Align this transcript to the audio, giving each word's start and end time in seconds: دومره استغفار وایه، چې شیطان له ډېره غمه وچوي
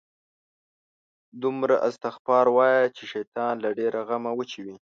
دومره 1.41 1.75
استغفار 1.89 2.45
وایه، 2.55 2.83
چې 2.97 3.03
شیطان 3.13 3.53
له 3.63 3.69
ډېره 3.79 3.99
غمه 4.07 4.31
وچوي 4.35 4.75